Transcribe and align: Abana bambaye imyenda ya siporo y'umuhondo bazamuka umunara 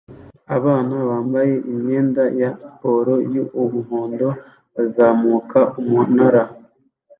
Abana 0.57 0.95
bambaye 1.09 1.53
imyenda 1.71 2.23
ya 2.41 2.49
siporo 2.63 3.13
y'umuhondo 3.33 4.27
bazamuka 4.73 5.59
umunara 5.79 6.43